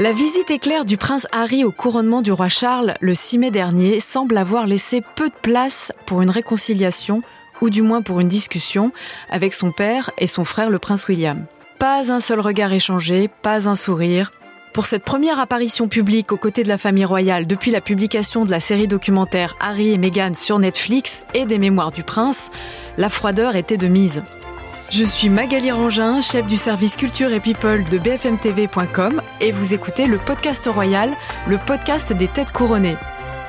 [0.00, 4.00] La visite éclair du prince Harry au couronnement du roi Charles le 6 mai dernier
[4.00, 7.22] semble avoir laissé peu de place pour une réconciliation,
[7.60, 8.90] ou du moins pour une discussion,
[9.30, 11.46] avec son père et son frère le prince William.
[11.78, 14.32] Pas un seul regard échangé, pas un sourire.
[14.72, 18.50] Pour cette première apparition publique aux côtés de la famille royale depuis la publication de
[18.50, 22.50] la série documentaire Harry et Meghan sur Netflix et des mémoires du prince,
[22.98, 24.24] la froideur était de mise.
[24.90, 30.06] Je suis Magali Rangin, chef du service culture et people de bfmtv.com et vous écoutez
[30.06, 31.10] le podcast royal,
[31.48, 32.96] le podcast des têtes couronnées.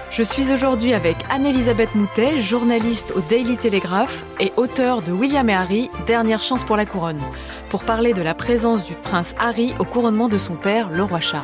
[0.10, 5.54] Je suis aujourd'hui avec Anne-Elisabeth Moutet, journaliste au Daily Telegraph et auteur de William et
[5.54, 7.22] Harry, Dernière chance pour la couronne,
[7.70, 11.20] pour parler de la présence du prince Harry au couronnement de son père, le roi
[11.20, 11.44] Charles.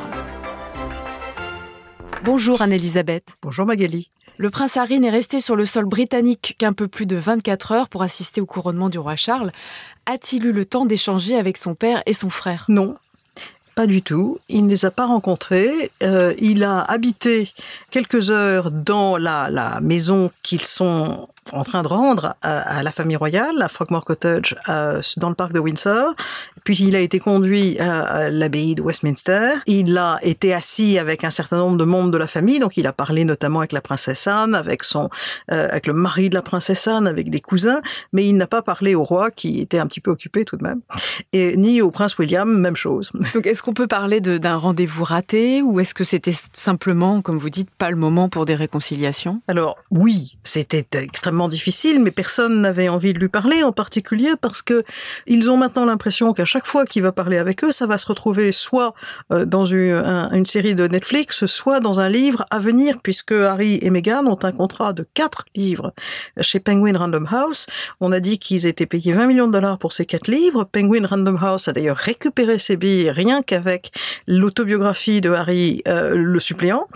[2.24, 3.36] Bonjour Anne-Elisabeth.
[3.42, 4.10] Bonjour Magali.
[4.38, 7.88] Le prince Harry n'est resté sur le sol britannique qu'un peu plus de 24 heures
[7.88, 9.52] pour assister au couronnement du roi Charles.
[10.06, 12.64] A-t-il eu le temps d'échanger avec son père et son frère?
[12.68, 12.96] Non,
[13.74, 14.38] pas du tout.
[14.48, 15.90] Il ne les a pas rencontrés.
[16.02, 17.50] Euh, il a habité
[17.90, 23.16] quelques heures dans la, la maison qu'ils sont en train de rendre à, la famille
[23.16, 24.56] royale, à Frogmore Cottage,
[25.16, 26.14] dans le parc de Windsor.
[26.64, 29.54] Puis il a été conduit à, l'abbaye de Westminster.
[29.66, 32.86] Il a été assis avec un certain nombre de membres de la famille, donc il
[32.86, 35.10] a parlé notamment avec la princesse Anne, avec son,
[35.50, 37.80] euh, avec le mari de la princesse Anne, avec des cousins,
[38.12, 40.62] mais il n'a pas parlé au roi qui était un petit peu occupé tout de
[40.62, 40.80] même,
[41.32, 43.10] et ni au prince William, même chose.
[43.34, 47.50] Donc est-ce qu'on peut parler d'un rendez-vous raté ou est-ce que c'était simplement, comme vous
[47.50, 49.42] dites, pas le moment pour des réconciliations?
[49.48, 54.62] Alors oui, c'était extrêmement difficile, mais personne n'avait envie de lui parler, en particulier parce
[54.62, 54.84] que
[55.26, 58.06] ils ont maintenant l'impression qu'à chaque fois qu'il va parler avec eux, ça va se
[58.06, 58.94] retrouver soit
[59.32, 63.90] euh, dans une, série de Netflix, soit dans un livre à venir, puisque Harry et
[63.90, 65.92] Meghan ont un contrat de quatre livres
[66.40, 67.66] chez Penguin Random House.
[68.00, 70.64] On a dit qu'ils étaient payés 20 millions de dollars pour ces quatre livres.
[70.64, 73.92] Penguin Random House a d'ailleurs récupéré ses billets rien qu'avec
[74.26, 76.86] l'autobiographie de Harry, euh, le suppléant,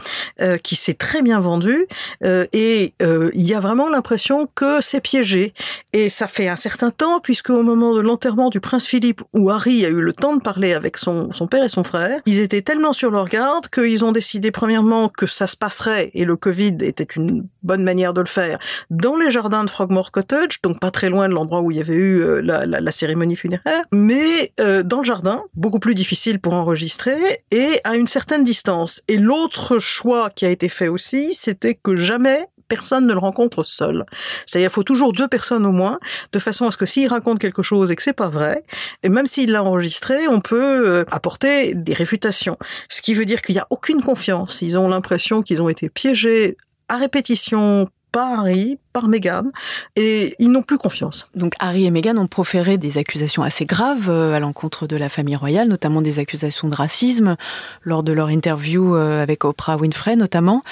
[0.40, 1.86] euh, qui s'est très bien vendue.
[2.22, 5.52] et il y a vraiment l'impression que c'est piégé.
[5.92, 9.50] Et ça fait un certain temps, puisque au moment de l'enterrement du prince Philippe, où
[9.50, 12.40] Harry a eu le temps de parler avec son, son père et son frère, ils
[12.40, 16.36] étaient tellement sur leur garde qu'ils ont décidé premièrement que ça se passerait, et le
[16.36, 18.58] Covid était une bonne manière de le faire,
[18.90, 21.80] dans les jardins de Frogmore Cottage, donc pas très loin de l'endroit où il y
[21.80, 26.38] avait eu euh, la, la, cérémonie funéraire, mais euh, dans le jardin, beaucoup plus difficile
[26.38, 27.16] pour enregistrer,
[27.50, 29.02] et à une certaine distance.
[29.08, 33.64] Et l'autre choix qui a été fait aussi, c'était que jamais personne ne le rencontre
[33.64, 34.04] seul.
[34.46, 35.98] C'est-à-dire, il faut toujours deux personnes au moins,
[36.32, 38.62] de façon à ce que s'il raconte quelque chose et que c'est pas vrai,
[39.02, 42.56] et même s'il l'a enregistré, on peut euh, apporter des réfutations.
[42.88, 44.62] Ce qui veut dire qu'il n'y a aucune confiance.
[44.62, 46.56] Ils ont l'impression qu'ils ont été piégés
[46.88, 49.50] à répétition par Harry, par Meghan,
[49.94, 51.28] et ils n'ont plus confiance.
[51.34, 55.10] Donc Harry et Meghan ont proféré des accusations assez graves euh, à l'encontre de la
[55.10, 57.36] famille royale, notamment des accusations de racisme
[57.82, 60.62] lors de leur interview euh, avec Oprah Winfrey notamment.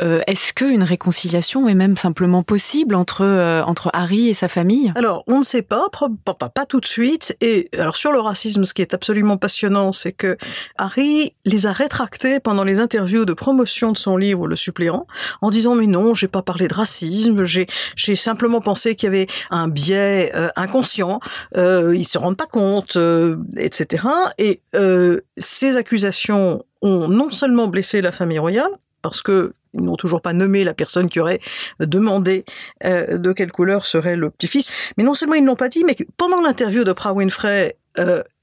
[0.00, 3.24] Euh, est-ce qu'une réconciliation est même simplement possible entre,
[3.64, 4.92] entre Harry et sa famille?
[4.96, 5.86] Alors on ne sait pas,
[6.24, 7.36] pas, pas tout de suite.
[7.40, 10.36] Et alors sur le racisme, ce qui est absolument passionnant, c'est que
[10.78, 15.06] Harry les a rétractés pendant les interviews de promotion de son livre Le suppléant,
[15.42, 17.67] en disant mais non, j'ai pas parlé de racisme j'ai
[18.14, 21.20] simplement pensé qu'il y avait un biais euh, inconscient.
[21.56, 24.04] Euh, ils se rendent pas compte, euh, etc.
[24.38, 28.70] Et euh, ces accusations ont non seulement blessé la famille royale,
[29.02, 31.40] parce que ils n'ont toujours pas nommé la personne qui aurait
[31.78, 32.46] demandé
[32.82, 34.70] de quelle couleur serait le petit-fils.
[34.96, 37.76] Mais non seulement ils ne l'ont pas dit, mais pendant l'interview de Pra Winfrey,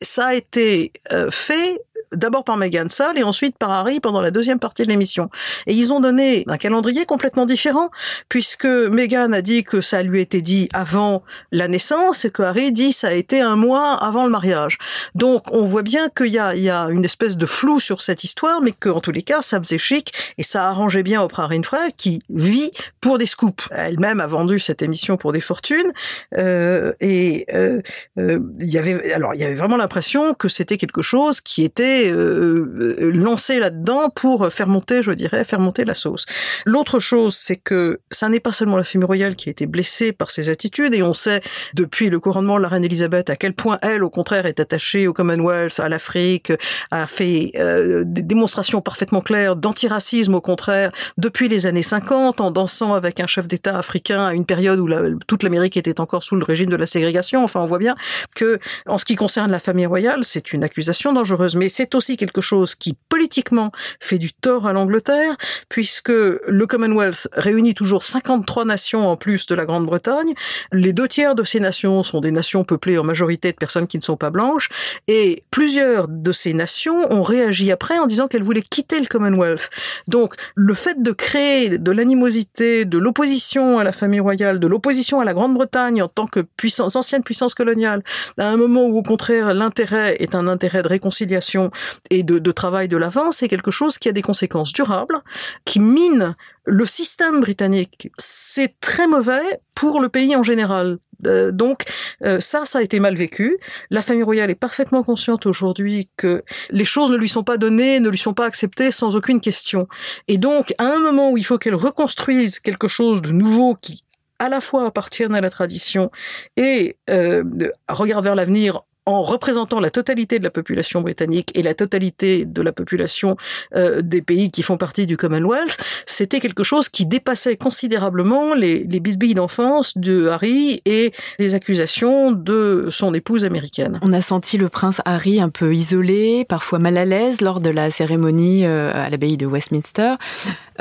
[0.01, 0.93] ça a été
[1.31, 1.79] fait
[2.15, 5.29] d'abord par Meghan seule et ensuite par Harry pendant la deuxième partie de l'émission.
[5.67, 7.89] Et ils ont donné un calendrier complètement différent,
[8.29, 12.71] puisque Meghan a dit que ça lui était dit avant la naissance et que Harry
[12.71, 14.77] dit ça a été un mois avant le mariage.
[15.13, 18.01] Donc on voit bien qu'il y a, il y a une espèce de flou sur
[18.01, 21.47] cette histoire, mais qu'en tous les cas, ça faisait chic et ça arrangeait bien Oprah
[21.47, 22.71] Winfrey qui vit
[23.01, 23.67] pour des scoops.
[23.71, 25.91] Elle-même a vendu cette émission pour des fortunes
[26.37, 27.81] euh, et euh,
[28.17, 32.04] euh, y avait alors il y avait vraiment l'impression que c'était quelque chose qui était
[32.11, 36.25] euh, lancé là-dedans pour faire monter, je dirais, faire monter la sauce.
[36.65, 40.11] L'autre chose, c'est que ça n'est pas seulement la famille royale qui a été blessée
[40.11, 41.41] par ces attitudes, et on sait
[41.73, 45.07] depuis le couronnement de la reine Elisabeth à quel point elle, au contraire, est attachée
[45.07, 46.51] au Commonwealth, à l'Afrique,
[46.91, 52.51] a fait euh, des démonstrations parfaitement claires d'antiracisme, au contraire, depuis les années 50, en
[52.51, 54.87] dansant avec un chef d'État africain à une période où
[55.27, 57.43] toute l'Amérique était encore sous le régime de la ségrégation.
[57.43, 57.95] Enfin, on voit bien
[58.35, 61.55] que, en ce qui concerne la famille royale, c'est une accusation dangereuse.
[61.55, 65.35] Mais c'est aussi quelque chose qui politiquement fait du tort à l'Angleterre,
[65.69, 70.33] puisque le Commonwealth réunit toujours 53 nations en plus de la Grande-Bretagne.
[70.71, 73.97] Les deux tiers de ces nations sont des nations peuplées en majorité de personnes qui
[73.97, 74.69] ne sont pas blanches,
[75.07, 79.69] et plusieurs de ces nations ont réagi après en disant qu'elles voulaient quitter le Commonwealth.
[80.07, 85.19] Donc, le fait de créer de l'animosité, de l'opposition à la famille royale, de l'opposition
[85.19, 88.03] à la Grande-Bretagne en tant que puissance, ancienne puissance coloniale,
[88.37, 91.71] à un moment où au contraire l'intérêt est un intérêt de réconciliation
[92.09, 95.19] et de, travail de l'avant, c'est quelque chose qui a des conséquences durables,
[95.65, 96.35] qui mine
[96.65, 98.09] le système britannique.
[98.17, 100.97] C'est très mauvais pour le pays en général.
[101.25, 101.83] Euh, donc
[102.25, 103.57] euh, ça, ça a été mal vécu.
[103.89, 107.99] La famille royale est parfaitement consciente aujourd'hui que les choses ne lui sont pas données,
[107.99, 109.87] ne lui sont pas acceptées sans aucune question.
[110.27, 114.03] Et donc, à un moment où il faut qu'elle reconstruise quelque chose de nouveau qui
[114.39, 116.11] à la fois appartienne à la tradition
[116.57, 117.43] et euh,
[117.87, 122.61] regarde vers l'avenir en représentant la totalité de la population britannique et la totalité de
[122.61, 123.37] la population
[123.75, 128.83] euh, des pays qui font partie du Commonwealth, c'était quelque chose qui dépassait considérablement les,
[128.83, 133.99] les bisbilles d'enfance de Harry et les accusations de son épouse américaine.
[134.01, 137.69] On a senti le prince Harry un peu isolé, parfois mal à l'aise lors de
[137.69, 140.15] la cérémonie euh, à l'abbaye de Westminster.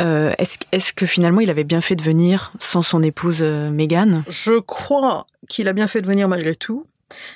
[0.01, 3.71] Euh, Est-ce est que finalement il avait bien fait de venir sans son épouse euh,
[3.71, 4.23] Meghan?
[4.29, 6.85] Je crois qu'il a bien fait de venir malgré tout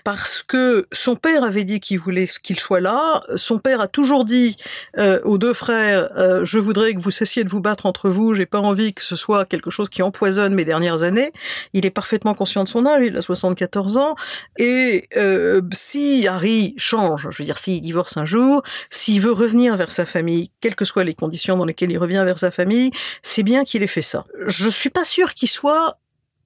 [0.05, 3.23] parce que son père avait dit qu'il voulait qu'il soit là.
[3.37, 4.57] Son père a toujours dit
[4.99, 8.35] euh, aux deux frères euh, "Je voudrais que vous cessiez de vous battre entre vous.
[8.35, 11.33] J'ai pas envie que ce soit quelque chose qui empoisonne mes dernières années."
[11.73, 13.05] Il est parfaitement conscient de son âge.
[13.05, 14.15] Il a 74 ans.
[14.59, 19.77] Et euh, si Harry change, je veux dire, s'il divorce un jour, s'il veut revenir
[19.77, 22.91] vers sa famille, quelles que soient les conditions dans lesquelles il revient vers sa famille,
[23.23, 24.25] c'est bien qu'il ait fait ça.
[24.47, 25.99] Je suis pas sûr qu'il soit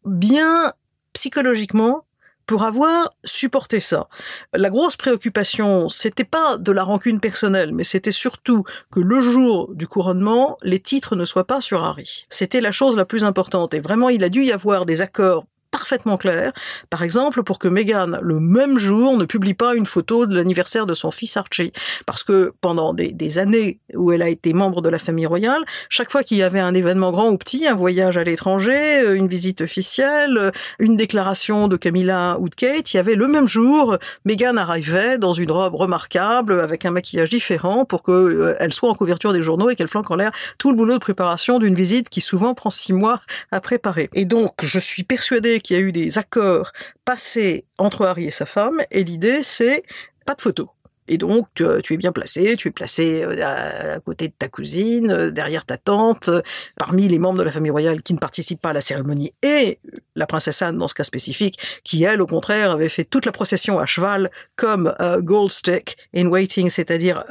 [0.04, 0.72] bien
[1.12, 2.04] psychologiquement
[2.46, 4.08] pour avoir supporté ça.
[4.52, 9.74] La grosse préoccupation, c'était pas de la rancune personnelle, mais c'était surtout que le jour
[9.74, 12.26] du couronnement, les titres ne soient pas sur Harry.
[12.28, 13.74] C'était la chose la plus importante.
[13.74, 16.52] Et vraiment, il a dû y avoir des accords parfaitement clair.
[16.90, 20.86] Par exemple, pour que Meghan, le même jour, ne publie pas une photo de l'anniversaire
[20.86, 21.72] de son fils Archie.
[22.06, 26.10] Parce que pendant des, années où elle a été membre de la famille royale, chaque
[26.12, 29.26] fois qu'il y avait un événement grand ou petit, un voyage à l'étranger, euh, une
[29.26, 33.48] visite officielle, euh, une déclaration de Camilla ou de Kate, il y avait le même
[33.48, 33.96] jour,
[34.26, 38.94] Meghan arrivait dans une robe remarquable, avec un maquillage différent, pour qu'elle euh, soit en
[38.94, 42.10] couverture des journaux et qu'elle flanque en l'air tout le boulot de préparation d'une visite
[42.10, 43.20] qui souvent prend six mois
[43.50, 44.10] à préparer.
[44.12, 46.72] Et donc, je suis persuadée qu'il y a eu des accords
[47.04, 49.82] passés entre Harry et sa femme, et l'idée c'est
[50.26, 50.68] pas de photos.
[51.08, 55.10] Et donc, tu es bien placé, tu es placé euh, à côté de ta cousine,
[55.10, 56.42] euh, derrière ta tante, euh,
[56.76, 59.78] parmi les membres de la famille royale qui ne participent pas à la cérémonie, et
[60.14, 63.32] la princesse Anne dans ce cas spécifique, qui elle, au contraire, avait fait toute la
[63.32, 67.24] procession à cheval comme uh, Goldstick in Waiting, c'est-à-dire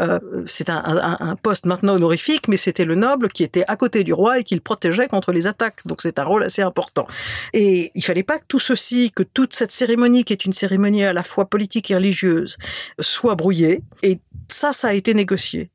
[0.45, 4.03] c'est un, un, un, poste maintenant honorifique, mais c'était le noble qui était à côté
[4.03, 5.79] du roi et qui le protégeait contre les attaques.
[5.85, 7.07] Donc c'est un rôle assez important.
[7.53, 11.03] Et il fallait pas que tout ceci, que toute cette cérémonie, qui est une cérémonie
[11.03, 12.57] à la fois politique et religieuse,
[12.99, 15.69] soit brouillée et ça, ça a été négocié.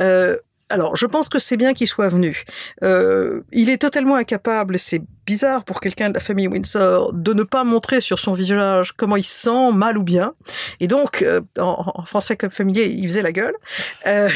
[0.00, 0.36] Euh,
[0.70, 2.44] alors, je pense que c'est bien qu'il soit venu.
[2.82, 7.42] Euh, il est totalement incapable, c'est bizarre pour quelqu'un de la famille Windsor de ne
[7.42, 10.32] pas montrer sur son visage comment il se sent, mal ou bien.
[10.80, 13.54] Et donc, euh, en, en, français comme familier, il faisait la gueule.
[14.06, 14.28] Euh,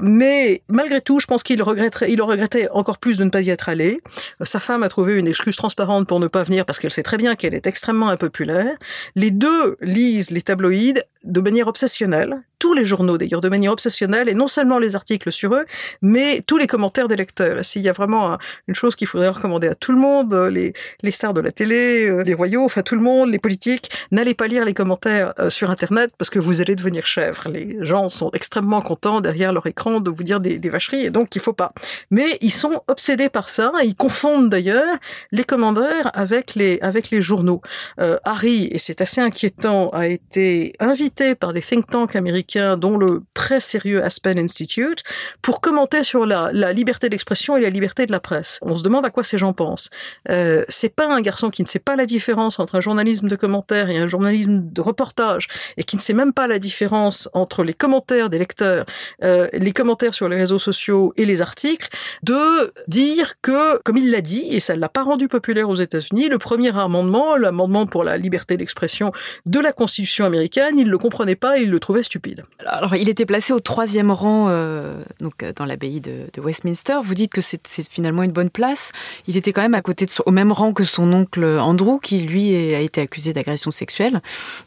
[0.00, 3.50] mais malgré tout, je pense qu'il regretterait, il regrettait encore plus de ne pas y
[3.50, 4.00] être allé.
[4.40, 7.02] Euh, sa femme a trouvé une excuse transparente pour ne pas venir parce qu'elle sait
[7.02, 8.74] très bien qu'elle est extrêmement impopulaire.
[9.14, 14.28] Les deux lisent les tabloïds de manière obsessionnelle, tous les journaux d'ailleurs de manière obsessionnelle,
[14.28, 15.63] et non seulement les articles sur eux,
[16.02, 17.64] mais tous les commentaires des lecteurs.
[17.64, 21.10] S'il y a vraiment une chose qu'il faudrait recommander à tout le monde, les, les
[21.10, 24.46] stars de la télé, euh, les royaux, enfin tout le monde, les politiques, n'allez pas
[24.46, 27.48] lire les commentaires euh, sur Internet parce que vous allez devenir chèvre.
[27.48, 31.36] Les gens sont extrêmement contents derrière leur écran de vous dire des, vacheries, et donc
[31.36, 31.72] il faut pas.
[32.10, 34.96] Mais ils sont obsédés par ça, et ils confondent d'ailleurs
[35.32, 37.60] les commentaires avec les, avec les journaux.
[38.00, 42.96] Euh, Harry, et c'est assez inquiétant, a été invité par des think tanks américains, dont
[42.96, 45.02] le très sérieux Aspen Institute,
[45.42, 48.58] pour commenter sur la, liberté d'expression et la liberté de la presse.
[48.62, 49.90] On se demande à quoi ces gens pensent.
[50.30, 53.36] Euh, c'est pas un garçon qui ne sait pas la différence entre un journalisme de
[53.36, 57.62] commentaires et un journalisme de reportage, et qui ne sait même pas la différence entre
[57.62, 58.86] les commentaires des lecteurs,
[59.22, 61.88] euh, les commentaires sur les réseaux sociaux et les articles,
[62.22, 65.76] de dire que, comme il l'a dit, et ça ne l'a pas rendu populaire aux
[65.76, 69.12] États-Unis, le premier amendement, l'amendement pour la liberté d'expression
[69.46, 72.42] de la Constitution américaine, il le comprenait pas et il le trouvait stupide.
[72.66, 76.96] Alors, il était placé au troisième rang euh, donc dans l'abbaye de, Westminster.
[77.02, 77.60] Vous dites que c'est
[77.90, 78.92] finalement une bonne place.
[79.26, 82.74] Il était quand même à côté au même rang que son oncle Andrew, qui lui
[82.74, 84.20] a été accusé d'agression sexuelle,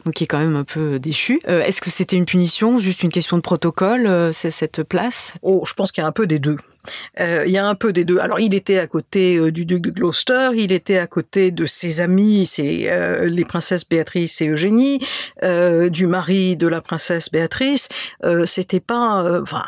[0.04, 1.40] donc qui est quand même un peu déchu.
[1.46, 5.34] Est-ce que c'était une punition, juste une question de protocole, cette place?
[5.42, 6.56] Oh, je pense qu'il y a un peu des deux.
[7.20, 8.18] Euh, il y a un peu des deux.
[8.18, 11.66] Alors, il était à côté euh, du duc de Gloucester, il était à côté de
[11.66, 14.98] ses amis, c'est euh, les princesses Béatrice et Eugénie,
[15.90, 17.88] du mari de la princesse Béatrice.
[18.46, 19.64] c'était pas, enfin,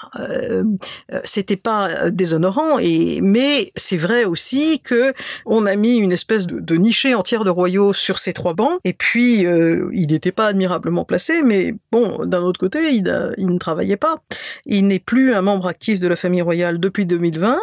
[1.25, 2.79] c'était pas déshonorant.
[2.79, 5.12] Et mais c'est vrai aussi que
[5.47, 8.79] on a mis une espèce de, de nichée entière de royaux sur ces trois bancs.
[8.85, 13.59] Et puis, il n'était pas admirablement placé, mais bon, d'un autre côté, il, il ne
[13.59, 14.17] travaillait pas.
[14.67, 17.59] Il n'est plus un membre actif de la famille royale depuis 2020.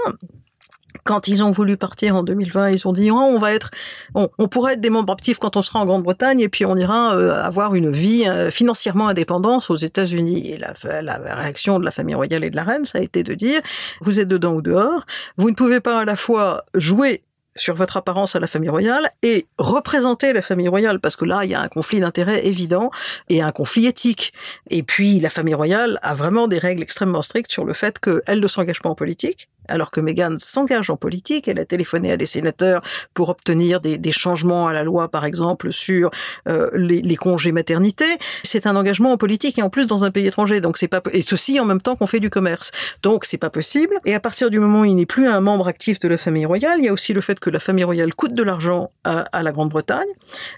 [1.03, 3.71] Quand ils ont voulu partir en 2020, ils ont dit oh, on va être,
[4.13, 7.15] on, pourrait être des membres actifs quand on sera en Grande-Bretagne et puis on ira
[7.15, 10.51] euh, avoir une vie euh, financièrement indépendante aux États-Unis.
[10.51, 13.23] Et la, la, réaction de la famille royale et de la reine, ça a été
[13.23, 13.61] de dire
[14.01, 15.05] vous êtes dedans ou dehors.
[15.37, 17.23] Vous ne pouvez pas à la fois jouer
[17.57, 21.41] sur votre apparence à la famille royale et représenter la famille royale parce que là
[21.43, 22.91] il y a un conflit d'intérêts évident
[23.29, 24.33] et un conflit éthique.
[24.69, 28.39] Et puis la famille royale a vraiment des règles extrêmement strictes sur le fait qu'elle
[28.39, 31.47] ne s'engage pas en politique, alors que Meghan s'engage en politique.
[31.47, 32.81] Elle a téléphoné à des sénateurs
[33.13, 36.09] pour obtenir des, changements à la loi, par exemple, sur
[36.47, 38.05] euh, les, congés maternité.
[38.43, 40.61] C'est un engagement en politique et en plus dans un pays étranger.
[40.61, 42.71] Donc c'est pas et ceci en même temps qu'on fait du commerce.
[43.03, 43.95] Donc c'est pas possible.
[44.05, 46.45] Et à partir du moment où il n'est plus un membre actif de la famille
[46.45, 49.19] royale, il y a aussi le fait que la famille royale coûte de l'argent à,
[49.19, 50.07] à la Grande-Bretagne,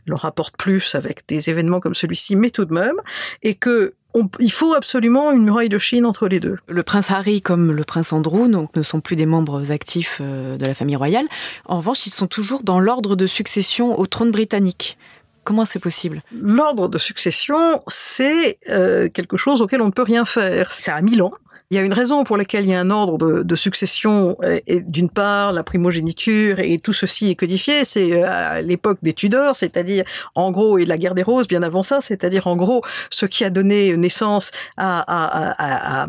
[0.05, 2.95] leur rapporte plus avec des événements comme celui-ci, mais tout de même,
[3.43, 3.93] et que
[4.39, 6.57] il faut absolument une muraille de Chine entre les deux.
[6.67, 10.57] Le prince Harry comme le prince Andrew donc, ne sont plus des membres actifs euh,
[10.57, 11.25] de la famille royale.
[11.65, 14.97] En revanche, ils sont toujours dans l'ordre de succession au trône britannique.
[15.43, 16.19] Comment c'est possible?
[16.31, 20.71] L'ordre de succession, c'est euh, quelque chose auquel on ne peut rien faire.
[20.71, 21.31] C'est à Milan.
[21.71, 24.35] Il y a une raison pour laquelle il y a un ordre de, succession.
[24.65, 27.85] Et, d'une part, la primogéniture et tout ceci est codifié.
[27.85, 31.61] C'est euh, à l'époque des Tudors, c'est-à-dire en gros et la guerre des roses bien
[31.61, 36.07] avant ça, c'est-à-dire en gros ce qui a donné naissance à,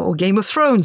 [0.00, 0.84] au Game of Thrones.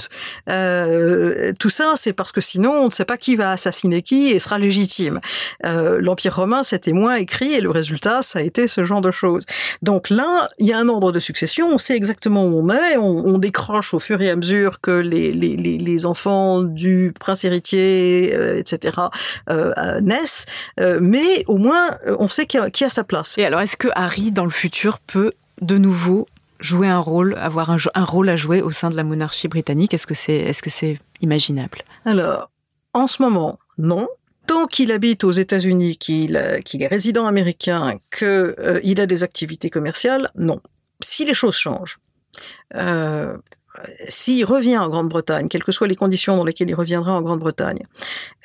[0.49, 4.31] Euh, tout ça, c'est parce que sinon on ne sait pas qui va assassiner qui
[4.31, 5.21] et sera légitime.
[5.65, 9.11] Euh, L'Empire romain c'était moins écrit et le résultat ça a été ce genre de
[9.11, 9.45] choses.
[9.81, 11.69] Donc là, il y a un ordre de succession.
[11.71, 12.97] On sait exactement où on est.
[12.97, 17.43] On, on décroche au fur et à mesure que les, les, les enfants du prince
[17.43, 18.97] héritier, euh, etc.,
[19.49, 20.45] euh, euh, naissent.
[21.01, 23.37] mais au moins, on sait qui a, qui a sa place.
[23.37, 25.31] Et alors, est-ce que Harry, dans le futur, peut
[25.61, 26.25] de nouveau
[26.59, 29.93] jouer un rôle, avoir un, un, rôle à jouer au sein de la monarchie britannique?
[29.93, 31.79] Est-ce que c'est est -ce c'est imaginable?
[32.05, 32.49] Alors,
[32.93, 34.07] en ce moment, non.
[34.47, 40.29] Tant qu'il habite aux États-Unis, qu'il qu'il est résident américain, qu'il a des activités commerciales,
[40.35, 40.61] non.
[41.01, 41.99] Si les choses changent,
[42.75, 43.37] euh,
[44.07, 47.83] s'il revient en Grande-Bretagne, quelles que soient les conditions dans lesquelles il reviendra en Grande-Bretagne,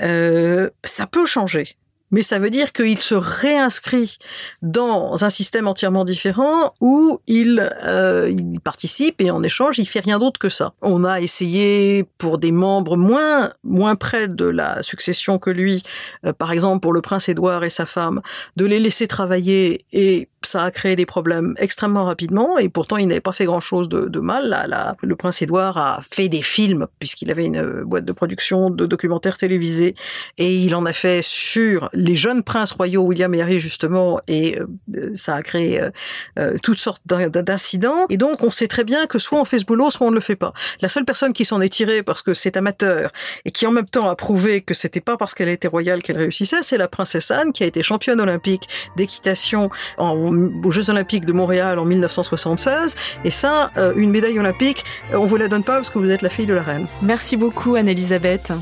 [0.00, 1.76] euh, ça peut changer
[2.12, 4.18] mais ça veut dire qu'il se réinscrit
[4.60, 10.00] dans un système entièrement différent où il, euh, il participe et en échange, il fait
[10.00, 10.74] rien d'autre que ça.
[10.82, 15.82] On a essayé pour des membres moins moins près de la succession que lui,
[16.26, 18.20] euh, par exemple pour le prince Édouard et sa femme,
[18.56, 23.08] de les laisser travailler et ça a créé des problèmes extrêmement rapidement et pourtant il
[23.08, 24.50] n'avait pas fait grand chose de, mal.
[24.50, 28.86] Là, le prince Édouard a fait des films puisqu'il avait une boîte de production de
[28.86, 29.94] documentaires télévisés
[30.38, 34.58] et il en a fait sur les jeunes princes royaux, William et Harry justement, et
[34.58, 35.90] euh, ça a créé euh,
[36.38, 38.06] euh, toutes sortes d'incidents.
[38.10, 40.16] Et donc on sait très bien que soit on fait ce boulot, soit on ne
[40.16, 40.52] le fait pas.
[40.80, 43.12] La seule personne qui s'en est tirée parce que c'est amateur
[43.44, 46.18] et qui en même temps a prouvé que c'était pas parce qu'elle était royale qu'elle
[46.18, 51.32] réussissait, c'est la princesse Anne qui a été championne olympique d'équitation aux Jeux olympiques de
[51.32, 52.96] Montréal en 1976.
[53.24, 56.30] Et ça, une médaille olympique, on vous la donne pas parce que vous êtes la
[56.30, 56.88] fille de la reine.
[57.00, 58.52] Merci beaucoup Anne-Elisabeth.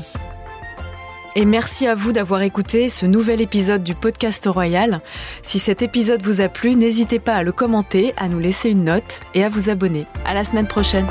[1.35, 5.01] Et merci à vous d'avoir écouté ce nouvel épisode du podcast Royal.
[5.43, 8.83] Si cet épisode vous a plu, n'hésitez pas à le commenter, à nous laisser une
[8.83, 10.05] note et à vous abonner.
[10.25, 11.07] À la semaine prochaine.